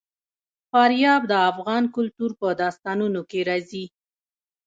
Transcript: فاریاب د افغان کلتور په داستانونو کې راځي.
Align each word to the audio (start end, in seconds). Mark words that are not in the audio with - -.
فاریاب 0.71 1.21
د 1.31 1.33
افغان 1.51 1.83
کلتور 1.95 2.31
په 2.39 2.47
داستانونو 2.61 3.21
کې 3.29 3.39
راځي. 3.49 3.85